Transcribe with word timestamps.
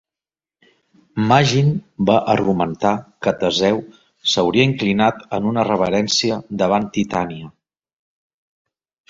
Maginn 1.31 1.75
va 2.09 2.15
argumentar 2.33 2.93
que 3.27 3.33
Teseu 3.43 3.77
s'hauria 4.33 4.67
inclinat 4.71 5.23
en 5.39 5.47
una 5.53 5.67
reverència 5.69 6.41
davant 6.65 6.91
Titania. 6.99 7.53